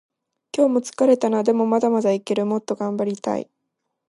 [0.57, 1.43] 今日も疲れたな。
[1.43, 2.43] でもまだまだいける。
[2.47, 3.51] もっと頑張りたい。